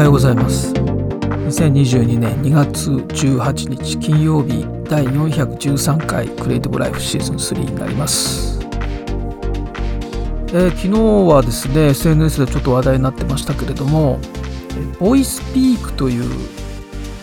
[0.00, 0.72] はようございます。
[0.72, 8.58] 2022年2月18日金曜日第413回クリエイティブライフシーズン3になります。
[10.54, 10.88] えー、昨日
[11.28, 14.18] はですね SNS でちょっと話題になってましたけれども
[14.98, 16.24] ボイスピークという、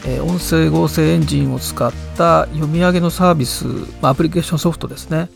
[0.05, 3.66] えー、音声合成エンジンを使った読み上げのサービス、
[4.04, 5.30] まあ、アプリケーションソフトですね、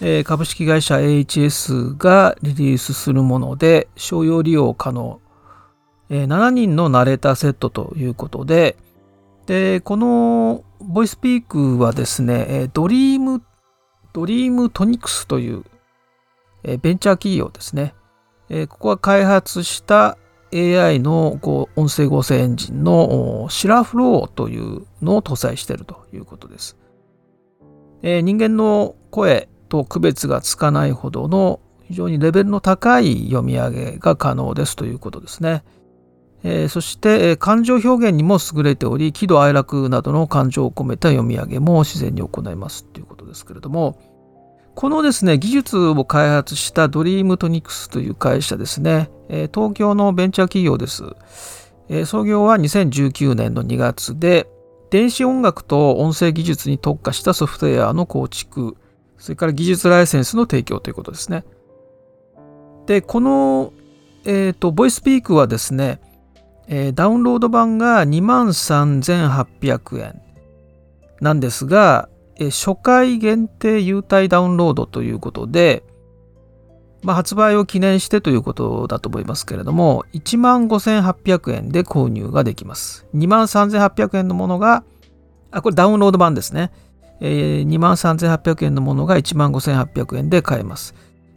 [0.00, 5.20] え、株式会社 AHS がリリースするもので商用利用可能、
[6.08, 8.76] え、7人のナレーターセットということで
[9.46, 13.42] でこの VOICEPEAK はですねドリーム
[14.12, 15.64] Dreamtonics という
[16.64, 17.94] ベンチャー企業ですね。
[18.68, 20.16] ここが開発した
[20.54, 26.76] AI のこう音声合成エンジンの Syllaflow というのを搭載しているということです。
[28.02, 35.62] 人間の声と区別がつかないほどの非常にレベルの高い読み上げが可能ですということですね。
[36.48, 43.98] えそして、え感情表現にも優れており喜怒哀楽などの感情を込めた読み上げも自然に行いますということですけれども、
[44.76, 51.02] このですね、技術を開発したドリームトニクスという会社ですね、え東京のベンチャー企業です。
[51.88, 54.48] え創業は2019年の2月で、
[54.90, 58.76] 電子音楽と音声技術に特化したソフトウェアの構築、
[59.18, 61.44] それから技術ライセンスの提供ということですね。
[62.86, 63.72] で、この、
[64.24, 66.00] えっ、ー、と、ボイスピークはですね、
[66.68, 70.20] えー、ダウンロード版が23,800円
[71.20, 72.08] なんですが、
[72.38, 75.82] 初回限定優待ダウンロードということで、
[77.02, 83.06] まあ、発売を記念してということだと思いますけれども、15,800円で購入ができます。
[83.14, 84.84] 23,800円のものが、
[85.50, 86.72] あ、これダウンロード版ですね。
[87.20, 90.94] えー、23,800円のものが15,800円で買えます。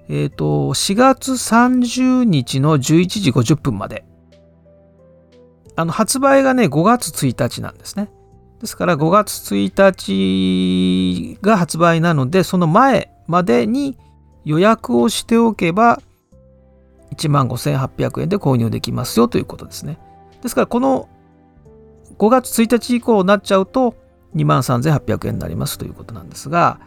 [0.09, 4.08] えっ、ー、と、4月30日の11時50分まで。
[5.79, 8.11] あの、発売がね、5月1日なんですね。
[8.59, 13.97] ですから5月1日が発売なので、その前までに
[14.43, 16.01] 予約をしておけば、
[17.15, 19.97] 15,800円で購入できますよということですね。
[20.41, 21.07] ですから、この
[22.17, 23.95] 5月1日以降になっちゃうと、
[24.35, 26.81] 23,800円になりますということなんですが、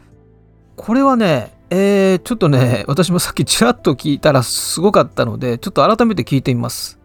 [0.76, 7.01] これはね、えー、ちょっとね、私もさっきちらっと聞いたらすごかったので、ちょっと改めて聞いてみます。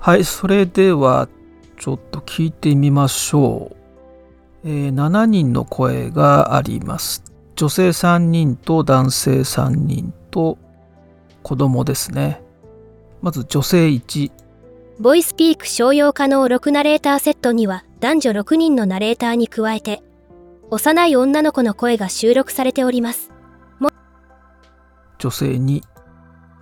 [0.00, 1.28] はい、それでは
[1.78, 3.76] ちょっと聞いてみましょう。
[4.64, 7.22] えー、7人の声があります。
[7.54, 10.56] 女性3人と男性3人と
[11.42, 12.42] 子供ですね。
[13.20, 14.32] まず女性1。
[14.98, 20.02] ボイスピーク商用可能6ナレーターセットには男女6人のナレーターに加えて
[20.70, 23.30] 幼い女の子の声が収録されております。
[25.18, 25.89] 女性2。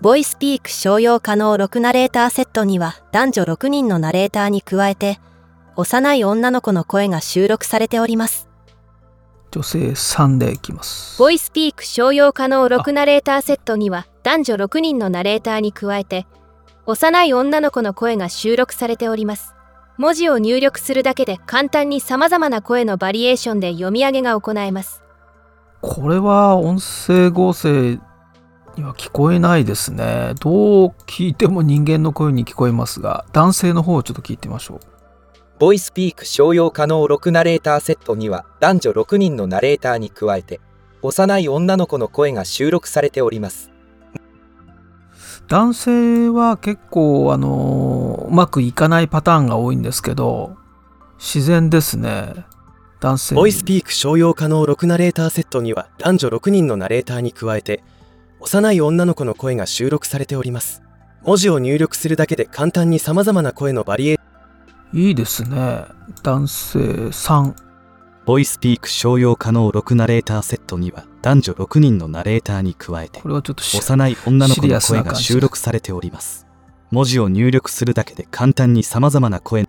[0.00, 5.18] ボイスピーク商用可能6ナレーターセットには男女6人のナレーターに加えて
[5.74, 8.48] 幼い女の子の声が収録されております。
[9.50, 11.18] 女性3でいきます。
[11.18, 16.28] ボイスピーク商用可能6ナレーターセットには男女6人のナレーターに加えて
[16.86, 19.56] 幼い女の子の声が収録されております。
[19.96, 25.02] 文字を入力するだけで簡単に様々な声のバリエーションで読み上げが行えます。
[25.80, 27.98] これは音声合成
[28.76, 30.34] には聞こえないですね。
[30.40, 34.98] どう聞いても人間の声に聞こえますが、男性の方をちょっと聞いてみましょう。
[35.58, 40.60] ボイスピーク商用可能6ナレーターセットには男女6人のナレーターに加えて
[41.02, 43.72] 幼い女の子の声が収録されております
[45.48, 50.56] 男性は結構あのうまくいかないパターンが多いんですけど
[51.18, 52.46] 自然ですね
[53.00, 57.82] 男性ボイスピーク商用可能6ナレーターセットには男女6人のナレーターに加えて
[58.40, 60.82] 幼い女の子の声が収録されております。
[61.22, 64.18] 文字を入力するだけで簡単に様々な声のバリエー
[64.92, 65.84] いいですね。
[66.22, 67.54] 男性3
[68.24, 76.46] ボイスピーク商用可能6ナレーターセットには男女6人のナレーターに加えてこれはちょっと幼い女の子の声が収録されております。
[76.90, 79.66] 文字を入力するだけで簡単に様々な声。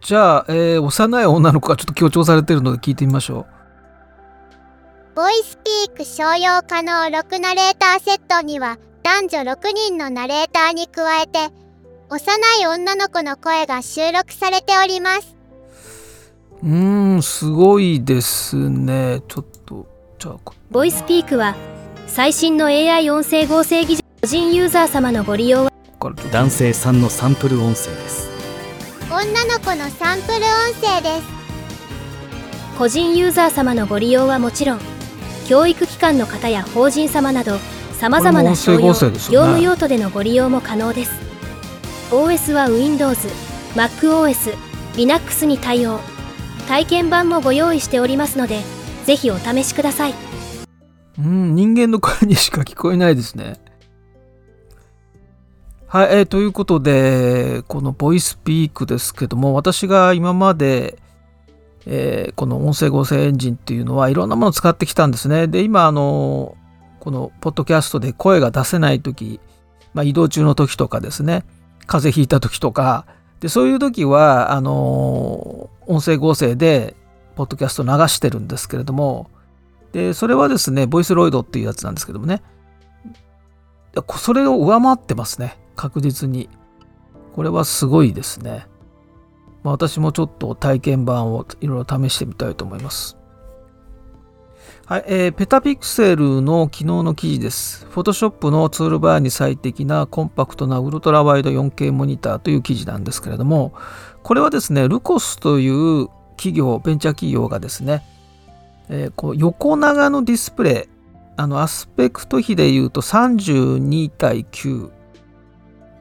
[0.00, 3.57] じゃあ、えー、幼い女の子がちょっと強調されてるので聞いてみましょう
[5.18, 11.52] ボイスピーク商用可能6ナレーターセットには男女6人のナレーターに加えて
[12.08, 15.36] 幼い女の子の声が収録されております。
[16.62, 19.20] うーんすごいですね。
[19.26, 19.88] ちょっと
[20.20, 20.36] じゃあ
[20.70, 21.56] ボイスピークは
[22.06, 25.72] 最新の AI 音声合成技術個人ユーザー様のご利用は？
[26.30, 28.30] 男性さんのサンプル音声です。
[29.10, 30.42] 女の子のサンプル音
[30.80, 32.78] 声です。
[32.78, 34.80] 個人ユーザー様のご利用はもちろん
[35.48, 37.58] 教育機関の方や法人様など
[37.92, 38.92] さまざまな商用、ね、業
[39.42, 41.28] 務用途でのご利用も可能です
[42.10, 43.28] OS は Windows、
[43.74, 44.54] MacOS、
[44.96, 46.00] Linux に対応。
[46.66, 48.62] 体験版もご用意しておりますので、
[49.04, 50.14] ぜひお試しください。
[51.18, 53.58] うん、人間の声にしか聞こえないですね。
[55.86, 60.98] はい、えーということで、このボイスピークですけども、私が今まで、
[61.86, 65.46] えーこの音声合成エンジンっていうのはいろんなものを使ってきたんですね。
[65.46, 66.56] で、今、あの、
[67.00, 69.40] このポッドキャストで声が出せない時、
[69.94, 71.44] まあ、移動中の時とかですね、
[71.86, 73.06] 風邪ひいた時とか、
[73.40, 76.96] で、そういう時は、あの、音声合成で、
[77.34, 79.30] ポッドキャスト流してるんですけれども、
[79.92, 82.42] で、それはですね、ボイスロイドっていうやつなんですけどもね、
[84.16, 86.48] それを上回ってますね、確実に。
[87.34, 88.66] これはすごいですね。
[89.68, 93.18] まあ、私もちょっと体験版をいろいろ試してみたいと思います。
[94.86, 97.86] はい、えーペタピクセルの昨日の記事です。
[97.92, 103.74] Photoshop のツールバーに最適なコンパクトなウルトラワイド 4K モニターという記事なんですけれども、
[104.22, 108.02] これはですね、ルコスという企業、ベンチャー企業がですね、
[108.88, 110.88] えーこう横長のディスプレイ、
[111.36, 114.90] あのアスペクト比で言うと32対9、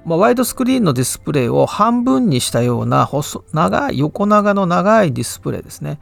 [0.08, 6.00] まあ、ワイドスクリーンのディスプレイを半分にしたような細長い横長の長いディスプレイですね。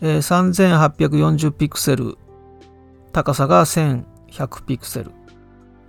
[0.00, 2.16] えー3840ピクセル、
[3.12, 5.04] 高さが1100ピクセル。
[5.04, 5.14] だか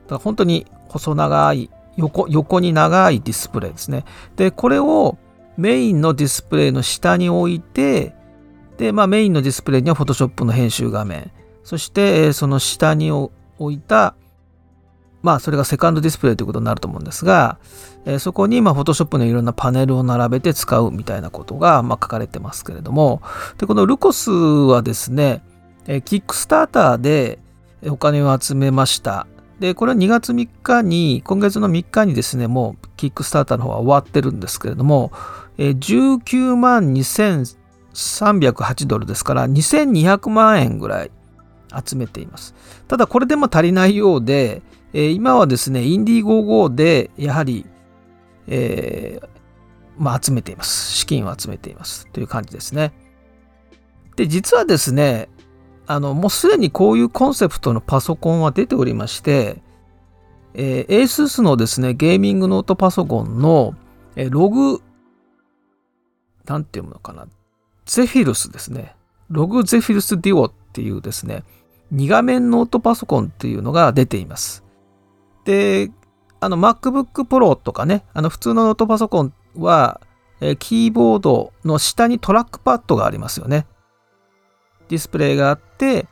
[0.09, 4.03] ら本当に細長い横、横に長いディスプレイですね。
[4.35, 5.17] で、これを
[5.55, 8.13] メインのディスプレイの下に置いて、
[8.77, 11.31] で、まあメインのディスプレイには Photoshop の編集画面、
[11.63, 13.31] そしてえーその下に置
[13.71, 14.15] いた、
[15.21, 17.57] まあそれがセカンドディスプレイということになると思うんですが、
[18.05, 23.21] えーそこにまあ Photoshop のいろんなパネルを並べて使うみたいなことがまあ書かれてますけれども、
[23.57, 25.43] で、このルコスはですね、
[25.87, 27.39] えーキックスターターで
[27.87, 29.27] お金を集めました。
[29.59, 35.11] で、これは2月3日に、今月の3日にですね、もうキックスターターの方は終わってるんですけれども、
[35.57, 41.11] えー19万2308ドルですから、2200万円ぐらい
[41.85, 42.55] 集めています。
[42.87, 44.61] ただこれでも足りないようで、
[44.93, 47.65] えー今はですね、インディーゴーゴーでやはり、
[48.47, 49.29] えー
[49.97, 50.93] まあ、集めています。
[50.93, 52.07] 資金を集めています。
[52.07, 52.93] という感じですね。
[54.15, 55.29] で、実はですね、
[55.85, 59.61] あの、もうすでにこういうコンセプトのパソコンは出ておりまして、
[60.53, 63.75] えー、ASUS のですね、ゲーミングノートパソコンの、
[64.15, 64.81] えーログ、
[66.45, 67.27] なんていうのかな、
[67.85, 68.95] ゼフィルスですね。
[69.29, 71.43] ログゼフィルスデュオっていうですね、
[71.93, 74.63] 2画面ノートパソコンっていうのが出ています。
[75.49, 75.89] で、
[76.41, 79.99] あの MacBook Pro とかね、あの普通のノートパソコンは、
[80.41, 83.65] えキーボードの下にトラックパッドがありますよね。
[84.89, 86.05] ディスプレイがあって、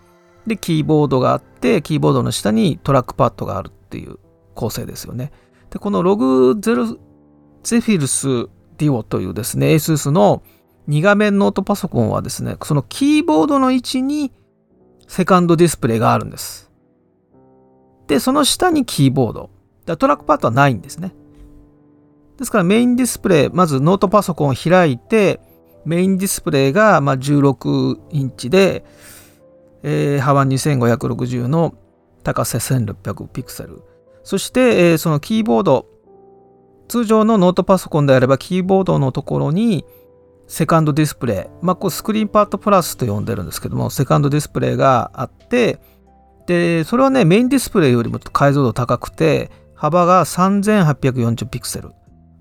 [0.48, 4.18] で、キーボードがあって、キーボードの下にトラックパッドがあるっていう
[4.56, 5.32] 構成ですよね。
[5.70, 7.00] で、この ROG ゼル
[7.62, 10.42] Zephyrus Duo というですね、ASUS の
[10.90, 14.32] 2画面ノートパソコンはですね、そのキーボードの位置に
[15.08, 16.67] セカンドディスプレイがあるんです。
[18.08, 19.50] で、その下にキーボード。
[19.86, 21.14] だトラックパッドはないんですね。
[22.38, 25.40] ですからメインディスプレイ、まずノートパソコンを開いて、
[25.86, 28.86] メインディスプレイがま16インチで、
[29.84, 31.76] えー幅2560の
[32.24, 33.82] 高さ1600ピクセル。
[34.24, 35.88] そして、えーそのキーボード、
[36.88, 39.86] 通常のノートパソコンであればキーボードのところに
[40.48, 45.80] セカンドディスプレイ、まあ、こう ScreenPad Plus と呼んでるんですけども、セカンドディスプレイがあって、
[46.48, 51.92] で、それはね、メインディスプレイよりも解像度高くて、幅が3840ピクセル、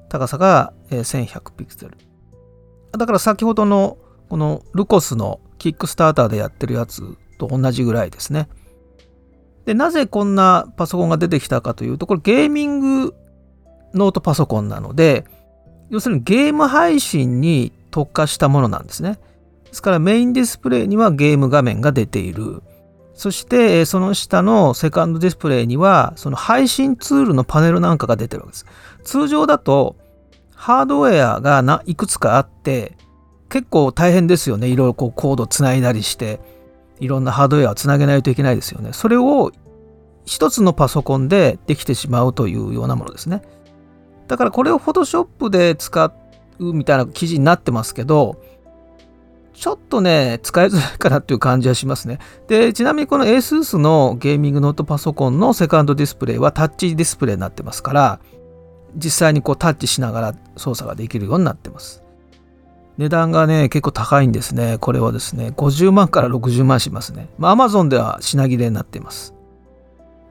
[0.08, 1.98] 高さが1100ピクセル。
[2.96, 3.98] だから先ほどの
[4.30, 7.02] このルコスのキックスターターでやってるやつ
[7.38, 8.48] と同じぐらいですね。
[9.66, 13.14] で、なぜこんなパソコンが出てきたかというと、これゲーミング
[13.92, 15.24] ノートパソコンなので、
[15.90, 19.18] 要するにゲーム配信に特化したものなんですね。
[19.64, 22.62] ですからメインディスプレイにはゲーム画面が出ている。
[23.16, 28.66] そしてその下のセカンドディスプレイにはその配信ツールのパネルなんかが出てるわけです。
[29.04, 29.96] 通常だと
[30.54, 32.96] ハードウェアがいくつかあって
[33.48, 34.68] 結構大変ですよね。
[34.68, 36.40] いろいろこうコードつないだりして
[37.00, 38.92] いろんなハードウェアをつなげないといけないですよね。
[38.92, 39.50] それを
[40.26, 43.42] 一つのパソコンでできてしまうというようなものですね。
[44.26, 46.12] だからこれを Photoshop で使
[46.58, 48.42] うみたいな記事になってますけど、
[49.56, 52.18] ちょっとね、使いづらいかなっていう感じはしますね。
[52.46, 58.20] で、ちなみにこの ASUS のゲーミングノートパソコンのセカンドディスプレイはタッチディスプレイになってますから、
[58.94, 62.02] 実際にこうタッチしながら操作ができるようになってます。
[62.98, 64.76] 値段がね、結構高いんですね。
[64.78, 67.28] これはですね、50万から60万しますね。
[67.38, 69.34] まあ、Amazon では品切れになっています。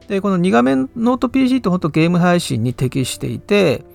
[0.07, 3.85] で、この2画面ノート PC って本当ゲーム配信に適していて、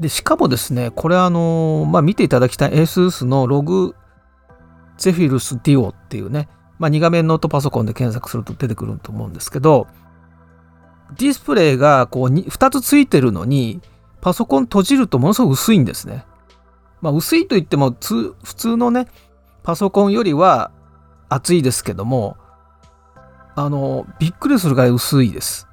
[0.00, 3.94] でしかもですねこれあの、まあ、見ていただきたい ASUS のログ
[5.00, 9.88] ゼフィルスディオっていうね、まあ、2画面ノートパソコンで検索すると出てくると思うんですけど
[11.16, 13.80] ディスプレイがこう 2, 2つついてるのに
[14.20, 16.24] パソコン閉じるとものすごく薄いんですね。
[17.00, 19.06] まあ、薄いといっても普通のね
[19.62, 20.70] パソコンよりは
[21.30, 22.36] 厚いですけども
[23.56, 25.66] あのびっくりするぐらい薄いです。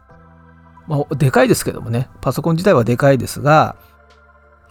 [0.88, 3.76] まあ、でかいですけどもねパソコン自体はでかいですが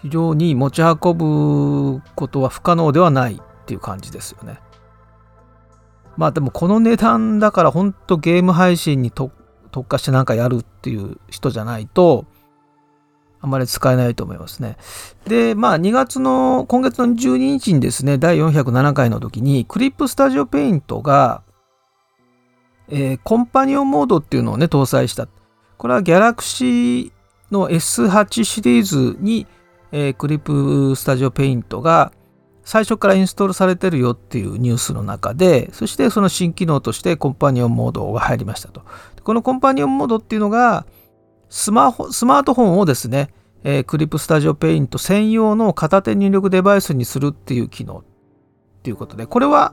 [0.00, 0.96] 非常に持ち運
[1.98, 4.60] ぶことは不可能ではないっていう感じですよね。
[6.16, 9.32] まあでもこの値段だから本当ゲーム配信に特
[9.86, 12.24] 化してなんかやるっていう人じゃないと
[13.40, 14.76] あまり使えないと思いますね。
[15.26, 21.42] で、まあ2月の、今月の12日にですね、第407回の時にクリップスタジオペイントが、
[22.88, 25.28] えー、コンパニオンモードっていうのをね、搭載した。
[25.76, 27.12] これはギャラクシー
[27.50, 29.46] の S8 シリーズに
[29.92, 32.12] えー、 CLIP STUDIO PAINT が
[32.66, 38.82] 最初からインストールされてるよっていうニュースの中で、そしてその新機能としてコンパニオンモードが入りましたと。
[39.22, 40.84] このコンパニオンモードっていうのが、
[41.48, 43.30] スマホ、スマートフォンをですね、
[43.62, 48.04] えー、 CLIP STUDIO PAINT 専用の片手入力デバイスにするっていう機能っ
[48.82, 49.72] ていうことで、これは、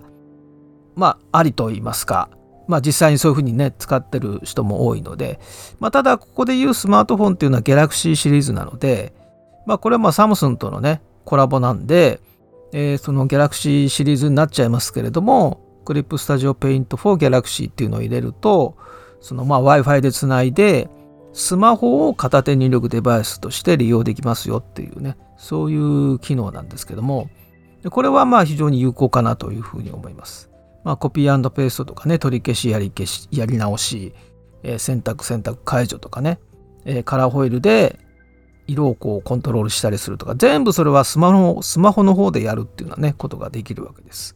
[0.96, 2.30] まあ、ありと言いますか、
[2.68, 5.40] まあ実際にそういうふうにね、使ってる人も多いので、
[5.80, 9.14] まあただここで言うスマートフォンっていうのは Galaxy シリーズなので、
[9.66, 12.22] まあこれはまあサムスンとのね、コラボなんで、
[12.74, 18.75] えー、その Galaxy シリーズになっちゃいますけれども、クリップスタジオペイント for Galaxy っていうのを入れると、
[19.22, 20.89] そのまあ Wi-Fi でつないで、
[21.34, 27.30] スマホを片手入力デバイスとして利用できますよっていうね、そういう機能なんですけども、
[27.89, 30.50] これはまあ非常に有効かなというふうに思います。
[30.84, 34.13] まあ、コピーペーストとかね、取り消し、やり消し、やり直し、
[34.63, 36.39] えー、選択、選択解除とかね、
[36.86, 38.00] えー、カラーホイールで
[38.74, 44.36] 色をこうコントロールしたりするとか、全部それはスマホスマホの方でやるっていうようなね、ことができるわけです。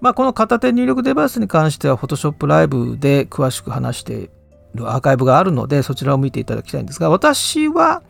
[0.00, 4.30] まあ、この片手入力デバイスに関しては Photoshop Live で詳しく話してい
[4.74, 8.02] るアーカイブがあるので、そちらを見ていただきたいんですが、私は、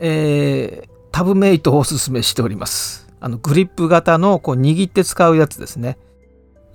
[0.00, 3.06] えー、タブメイトをおすすめしております。
[3.20, 5.96] あのグリップ型のこう握って使うやつですね。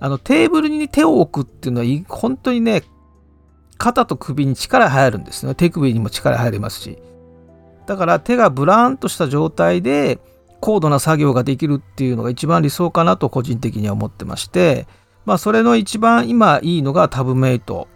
[0.00, 2.82] あのテーブルに手を置くっていうのは本当にね
[3.82, 5.56] 肩と首に力入るんですね。
[5.56, 6.98] 手首にも力入りますし。
[7.86, 10.20] だから手がブラーンとした状態で
[10.60, 14.86] 高度な作業ができるっていうのが一番理想かなと個人的には思ってまして、
[15.24, 17.88] まあそれの一番今いいのがタブメイト。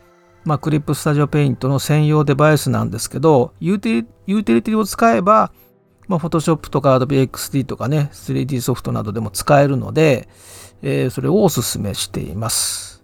[0.44, 5.52] まあクリップスタジオペイントの専用デバイスなんですけど、ユーティリティを使えば、
[6.08, 10.28] まあ、Photoshop とか Adobe XD とかね、3D ソフトなどでも使えるので、
[10.82, 12.95] えー、それをお勧めしています。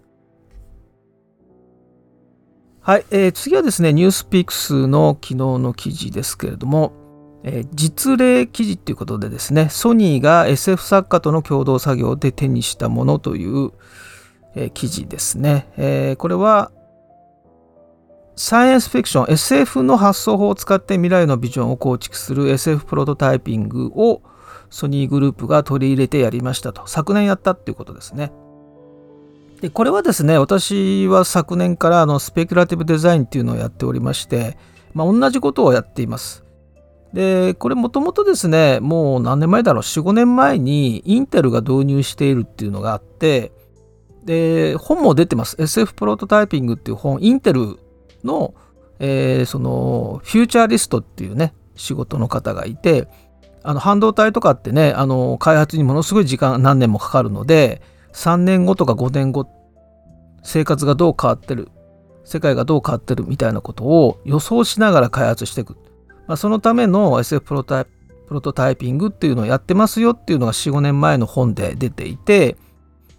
[2.85, 6.91] はい、えー、次はですね、ニュースピックスの昨日の記事ですけれども、
[7.45, 13.71] えー、実例記事っていうことでですね、ソニーが SF 作家との共同作業で手にしたものという、
[14.55, 15.69] えー、記事ですね。
[15.77, 16.73] えー、これは、
[18.35, 24.21] サイエンスフィクション、SF の発想法を使って未来のビジョンを構築する SF プロトタイピングを
[24.69, 26.85] ソニーグループが取り入れてやりましたと。
[26.87, 28.33] 昨年やったっていうことですね。
[29.63, 34.57] でこれはですね私は昨年からあのスペキュラティブデザインっていうのをやっておりまして、
[34.93, 36.43] まあ、同じことをやっています。
[37.13, 43.53] でこれもともとですねもう何年前だろう45年前にインテルが導入しているっていうのがあって
[44.25, 45.55] で本も出てます。
[45.57, 47.79] SF プロトタイピングっていう本インテル
[48.25, 48.53] の、
[48.99, 53.07] えー、そのフューチャーリストっていうね仕事の方がいて
[53.63, 57.81] あの半導体とかってねあの開発にものすごい時間何年もかかるので
[58.13, 59.47] 3年後とか5年後
[60.43, 61.69] 生活がどう変わってる
[62.23, 65.77] 世界がどう変わってるみたいなことを予想しながら開発していく、
[66.27, 67.85] まあ、そのための SF プロタイ
[68.27, 72.55] プロトタイピングっていうのをやってますよっていうのが45年前の本で出ていて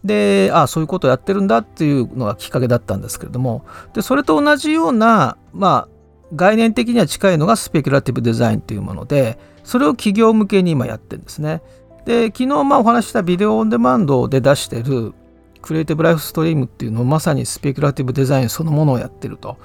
[0.03, 5.89] でああそういうことをやってるんだっていうのがきっかけだったんですけれどもでそれと同じようなまあ
[6.35, 11.63] 概念的には近いのがスペキュラティブデザインというものでそれを企業向けに今やってるんですね。
[12.05, 15.15] で昨日まあお話したビデオオンデマンドで出してる
[15.63, 19.57] クリエイティブライフストリームっていうのをまさにスペキュラティブデザインそのものをやってると。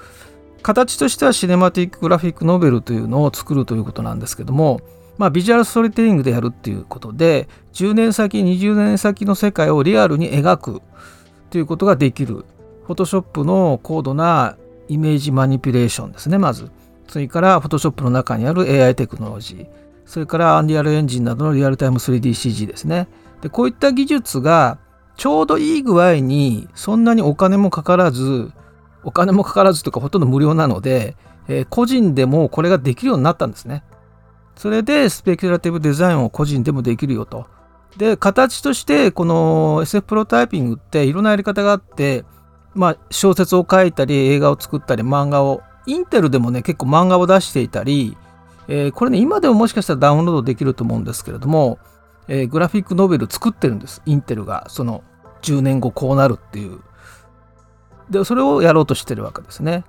[0.61, 4.81] 形としてはシネマティックグラフィックノベルというのを作るということなんですけども
[5.17, 10.81] まあビジュアルストーリーテリングでやるっていうことで10年先20年先の世界をリアルに描く
[11.49, 12.45] ということができる
[12.85, 14.57] フォトショップの高度な
[14.89, 16.71] イメージマニピュレーションですねまず。
[17.07, 19.67] それからフォトショップの中にある AI テクノロジー。
[20.09, 23.07] それからアンディアルエンジンなどのリアルタイム 3DCG ですね。
[23.41, 24.79] で、こういった技術が
[25.17, 28.51] ちょうどいい具合にそんなにお金もかからず、
[29.03, 31.15] お金もかからずとかほとんど無料なので、
[31.47, 33.83] えー、個人でもこれができるようになったんですね。
[34.55, 37.45] それでスペキュラティブデザインを個人でもできるよと。
[37.97, 42.25] で、形としてこの SF プロタイピングっていろんなやり方があって、
[42.73, 48.17] まあ小説を書いたり映画を作ったり漫画を、インテルでもね結構漫画を出していたり、
[48.71, 51.79] えー、これね今でももしかしたらダウンロードできると思うんですけれども、
[52.27, 54.03] えー、グラフィックノベル作ってるんです。
[54.05, 55.03] インテルがその
[55.41, 56.79] 10年後こうなるっていう。
[58.11, 59.85] で、それをやろうとしてるわけですね。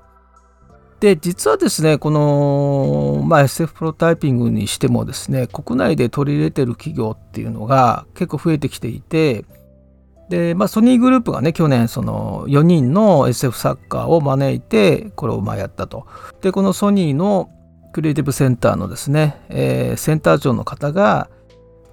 [1.01, 9.45] で、実はですね、この、まあ、SF プロタイピングにしてもですね、国内で取り入れてる企業っていうのが結構増えてきていて、
[10.29, 16.07] で、まあ、ソニーグループがね、去年、その4人の SF 作家を招いて、これをまあやったと。
[16.43, 17.51] で、このソニーの
[17.93, 21.29] クリエイティブセンターのですね、えー、センター長の方が、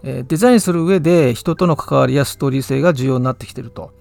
[0.04, 3.92] えー、デザインする上で人との関わりやストーリー性が重要になってきてると。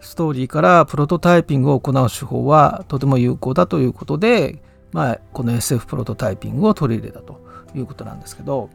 [0.00, 7.40] ストーリーからプロトタイピングを行う手法はとても有効だということで、まあ、この SF プロトタイピングを取り入れたと
[7.74, 8.70] いうことなんですけど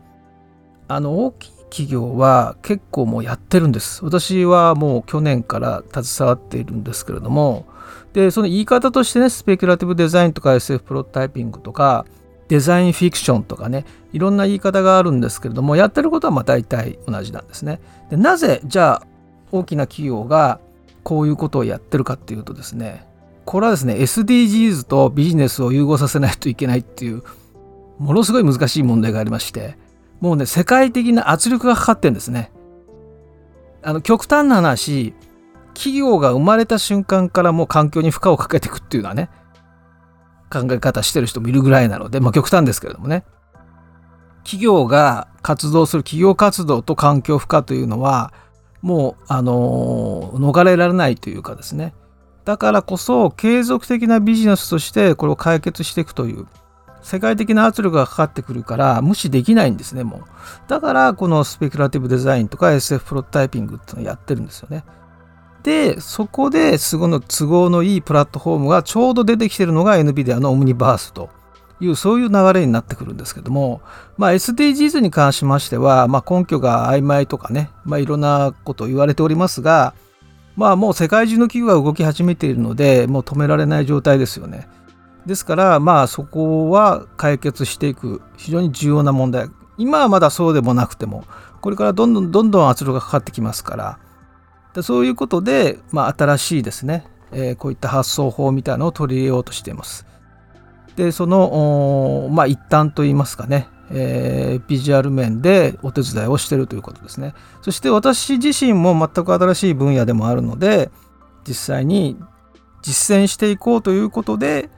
[0.88, 7.65] あの大きい企業は結構もうやってるんです私はもう去年から携わっているんですけれども
[8.13, 12.05] でその言い方としてねスペキュラティブデザインとか SF プロトタイピングとか
[12.47, 17.79] デザインフィクションとかねいろんな言い方があるんですけれどもやってることはまあ大体同じなんですね。
[18.09, 19.07] でなぜじゃあ
[19.51, 20.59] 大きな企業が
[21.03, 23.07] こういうことをやってるかっていうとですね
[23.45, 27.23] これはですね SDGs とビジネスを融合させないといけないっていう
[27.99, 29.77] ものすごい難しい問題がありまして
[30.19, 32.51] もうね世界的な圧力がかかってんですね。
[33.83, 35.13] あの極端な話
[35.75, 39.29] 企業が生まれた瞬間からもう環境に負荷をかけていくっていうのはね
[40.49, 43.25] 考え方してる人もいるぐらいなのでまあ極端ですけれどもね。
[44.43, 48.31] 企業が活動する企業活動と環境負荷というのは
[48.85, 51.95] もう、あの逃れられないというかですね。
[52.45, 56.45] だからこそ継続的なビジネスとしてこれを解決していくという
[57.01, 60.21] 世界的な圧力がかかってくるから無視できないんですねもう。
[60.67, 64.84] だからこのスペキュラティブデザインとか SF プロトタイピングっていうのをやってるんですよね。
[65.65, 71.32] でそこですごの都合のいいプラットフォームがちょうど出てきてるのが NVIDIA のオムニバースと
[71.80, 73.82] いうそういう流れになってくるんですけども、
[74.15, 79.95] まあ、SDGs に関しましては、まあ、根拠が曖昧とかね、まあ、いろんなことを言われておりますが、
[80.56, 84.69] まあ、もう世界中の企業が動き始めているのでもう止められない状態ですよね。
[85.25, 89.49] ですからまあそこは解決していく非常に重要な問題
[89.80, 91.25] 今はまだそうでもなくても
[91.62, 93.99] これからどんどんどんどん圧力がかかってきますから
[94.75, 100.05] でそういうことで、まあ、新しいですね、えー、こういった発想法みたいなのを取り入れようとしています。
[100.97, 107.33] でそのまあ一端といいますかね、えー、ビジュアル面でお手伝いをしてるということですね。
[107.61, 110.91] そして私自身も全く新しい分野でもあるので
[111.47, 112.17] 実際に
[112.81, 114.69] 実践していこうということで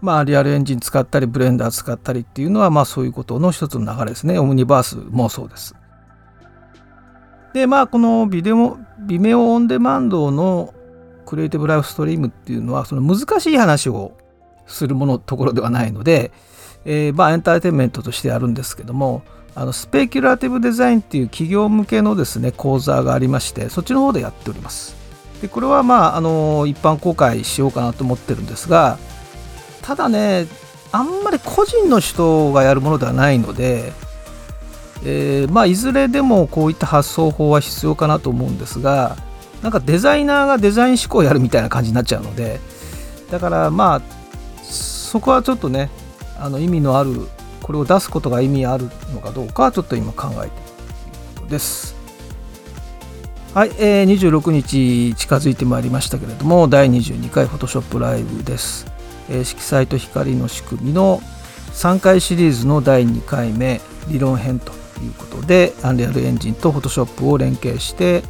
[0.00, 4.38] まあリアルエンジン使ったりブレンダー使ったりっていうのはまあそういうことの一つの流れですね。
[4.38, 5.74] オムニバースもそうです。
[7.52, 10.74] でまあこのビデオビメオオンデマンドの
[11.26, 14.12] クリエイティブライフストリームっていうのはその難しい話を
[14.66, 16.32] するものところではないので、
[16.84, 19.22] えー、まあエンターテインメントとしてあるんですけども
[19.54, 24.96] あのスペキュラティブデザインっていう企業向けのですね講座がありましてそっちの方でやっております。
[25.42, 28.98] でこれはまああの一般公開しようかなと思ってるんですが
[29.82, 30.46] ただね
[30.92, 33.92] あんまり個人の人がやるものではないので、
[35.04, 39.16] えー、まあいずれでもこういった発想法は必要かなと思うんですが
[39.62, 42.60] なんかデザイナーがデザイン思考をやるみたいな感じになっちゃうので
[43.30, 44.02] だからまあ
[44.62, 45.90] そこはちょっとね
[46.38, 47.28] あの意味のある
[47.62, 50.68] これを出すことが意味あるのかどうかちょっと今考えている
[51.34, 51.96] とことです。
[53.54, 58.86] はい、えー、26日近づいてまいりましたけれども第22回 Photoshop ライブです。
[59.30, 61.20] えー、色彩と光の仕組みの
[61.72, 64.72] 3回シリーズの第2回目理論編と
[65.04, 68.22] いうことでアンリアルエンジンと Photoshop を連携して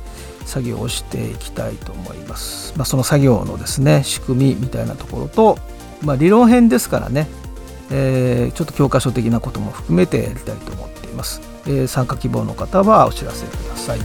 [0.44, 2.72] 作業をしていきたいと思います。
[2.76, 5.59] まあ、その作業のですね仕組みみたいなところと
[6.02, 7.26] まあ、理論編ですからね、
[7.90, 13.98] えー、ちょっと教科書的なことも含めてやりたいと思っています、えー、参加希望の方はお知らせください。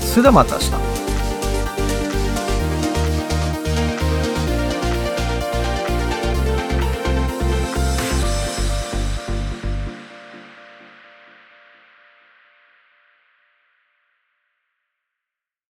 [0.00, 1.01] それではまた明日。